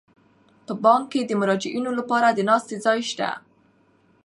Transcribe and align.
په 0.65 0.73
بانک 0.83 1.05
کې 1.11 1.21
د 1.25 1.31
مراجعینو 1.41 1.91
لپاره 1.99 2.27
د 2.31 2.39
ناستې 2.49 2.75
ځای 2.85 2.99
شته. 3.09 3.29